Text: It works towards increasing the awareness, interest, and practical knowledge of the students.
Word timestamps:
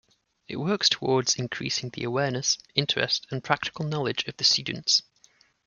It 0.47 0.55
works 0.55 0.89
towards 0.89 1.35
increasing 1.35 1.91
the 1.91 2.05
awareness, 2.05 2.57
interest, 2.73 3.27
and 3.29 3.43
practical 3.43 3.85
knowledge 3.85 4.27
of 4.27 4.35
the 4.35 4.43
students. 4.43 5.03